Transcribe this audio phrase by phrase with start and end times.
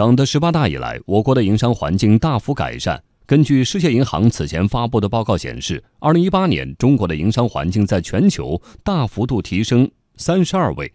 [0.00, 3.04] 党的十八大以来，我国的营商环境大幅改善。
[3.26, 10.90] 根据世界银行此前发布的报告显示，二零一八年中国的营商环境在全球大幅度提升三十二位。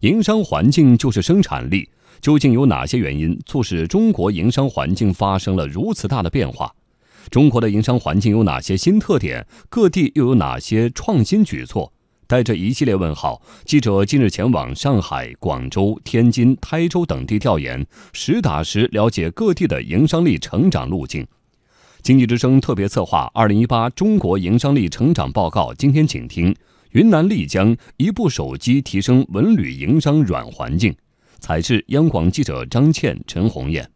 [0.00, 1.88] 营商环境就是生产力，
[2.20, 6.74] 究竟有哪些原因促使中国营商环境发生了如此大的变化？
[7.30, 9.46] 中国的营商环境有哪些新特点？
[9.68, 11.92] 各地又有哪些创新举措？
[12.26, 21.26] 带着一系列问号，记者近日前往上海、广州、天津、台州等地调研，实打实了解各地的营商力成长路径。
[22.02, 26.54] 经济之声特别策划《二零一八中国营商力成长报告》，今天请听
[26.90, 30.94] 云南丽江一部手机提升文旅营商软环境。
[31.40, 33.90] 采制央广记者张倩、陈红艳。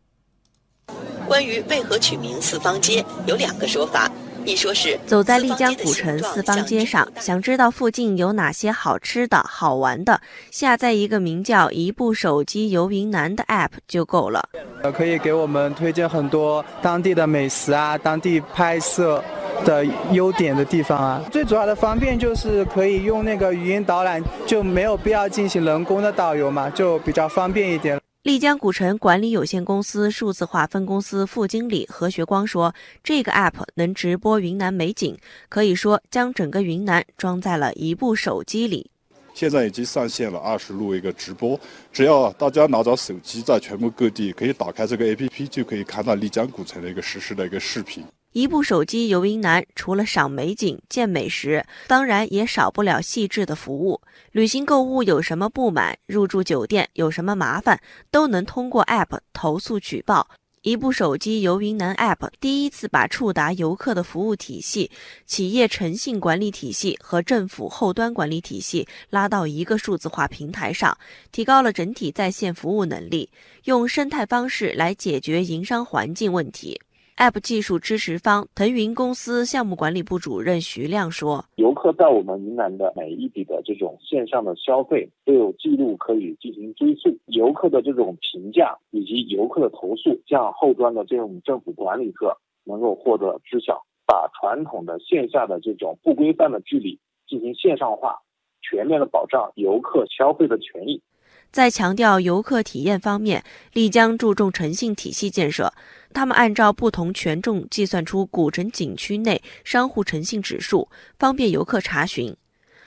[1.27, 4.11] 关于为何取名四方街，有两个说法。
[4.45, 10.21] 一说是走在丽江古城四方街上，想知道附近有哪些好吃的好玩的，
[10.51, 14.49] 下载一个名叫“一部手机游云南”的 App 就够了。
[14.83, 19.23] 呃，可以给我们推荐很多当地的美食啊，当地拍摄
[19.65, 21.23] 的优点的地方啊。
[21.31, 28.01] 最主要的方便就是可以用那个语音导览，就没有必要进行人工的导游嘛，就比较方便一点。
[28.29, 35.17] 丽江古城管理有限公司数字化分公司副经理何学光说：“这个 App 能直播云南美景，
[35.49, 38.91] 可以说将整个云南装在了一部手机里。
[39.33, 41.59] 现在已经上线了二十路一个直播，
[41.91, 54.01] 只要大家拿着手机，在全国各地可以打开这个 APP，就可以看到丽江古城的一个实时的一个视频。”一部手机游云南，除了赏美景、见美食，当然也少不了细致的服务。
[54.33, 60.29] 旅行购物有什么不满，入住酒店有什么麻烦，都能通过 App 投诉举报。
[60.63, 64.91] 一部手机游云南 App 第一次把触达游客的服务体系、
[65.25, 70.99] 企业诚信管理体系和政府后端管理体系拉到一个数字化平台上，
[71.33, 73.31] 提高了整体在线服务能力，
[73.65, 76.79] 用生态方式来解决营商环境问题。
[77.19, 98.21] App 技术支持方腾云公司项目管理部主任徐亮说：“游客在我们云南的每一笔的这种线上的消费都有记录可以进行追溯，游客的这种评价以及游客的投诉，向后端的这种政府管理者能够获得知晓，把传统的线下的这种不规范的治理进行线上化，
[98.63, 101.03] 全面的保障游客消费的权益。”
[101.51, 103.43] 在强调游客体验方面，
[103.73, 105.73] 丽江注重诚信体系建设。
[106.13, 110.89] 他们按照不同权重计算出古城景区内商户诚信指数，
[111.19, 112.35] 方便游客查询。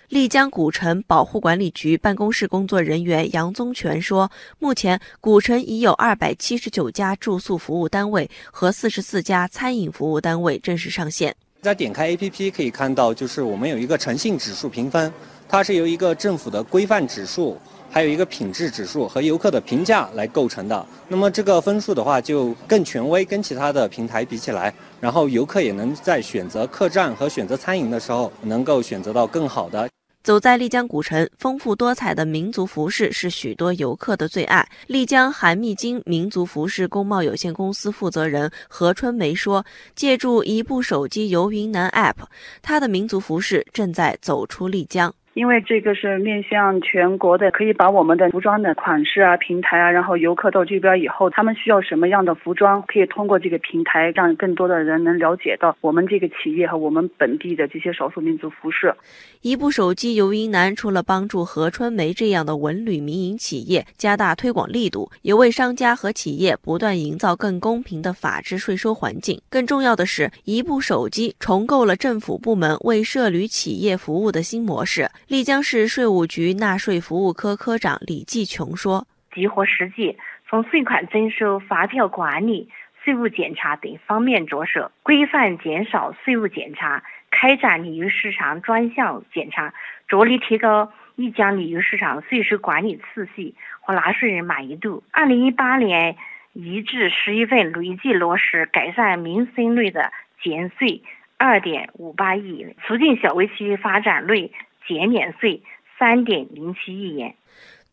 [0.09, 4.29] 丽江古城保护管理局办公室工作人员杨宗全说
[4.59, 11.35] ：“目前古城已有二百七十九家住宿服务单位和四十四家餐饮服务单位正式上线。
[11.61, 15.13] 在点开 APP 可以看到，就是我们有一个诚信指数评分，
[15.47, 17.57] 它是由一个政府的规范指数。”
[17.91, 29.89] 还有一个品质指数和游客的评价来构成的，那么这个分数的话就更权威，跟其他的平台比起来，然后游客也能在选择客栈和选择餐饮的时候，能够选择到更好的。
[30.23, 34.65] 走在丽江古城，丰富多彩的民族服饰是许多游客的最爱。
[34.85, 39.65] 丽江韩密金民族服饰工贸有限公司负责人何春梅说
[39.95, 42.27] ：“借助一部手机游云南 App，
[42.61, 58.93] 他的民族服饰正在走出丽江。”因为这个是面向全国的，可以把我们的服装的款式啊、平台啊，然后游客到这边以后，他们需要什么样的服装，可以通过这个平台，让更多的人能了解到我们这个企业和我们本地的这些少数民族服饰。
[59.41, 69.41] 一部手机游云南，除了帮助何春梅这样的文旅民营企业加大推广力度，也为商家和企业不断营造更公平的法治税收环境。
[69.49, 75.09] 更重要的是，一部手机重构了政府部门为涉旅企业服务的新模式。
[75.31, 80.17] 丽江市税务局纳税服务科科长李继琼说：“结合实际，
[80.49, 82.67] 从税款征收、发票管理、
[83.01, 89.73] 税务检查等方面着手，规范减少税务检查，开展旅游市场专项检查，
[90.09, 95.01] 着力提高丽江旅游市场税收管理次序和纳税人满意度。
[95.11, 96.17] 二零一八年
[96.51, 100.11] 一至十一份累计落实改善民生类的
[100.43, 101.01] 减税
[101.37, 104.51] 二点五八亿，促进小微企业发展类。”
[104.87, 105.61] 减免税
[105.97, 107.33] 三点零七亿元。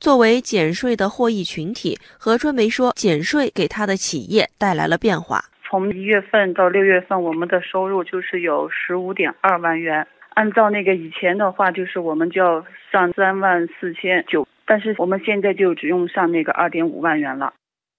[0.00, 5.42] 作为减税的获益群体，何春梅说，减税给她的企业带来了变化。
[5.68, 10.06] 从一月份到六月份，我们的收入就是有十五点二万元。
[10.34, 17.52] 按照那个以前的话，就是我们就要上三万四千九，但是我们现在就只用上那个二点五万元了。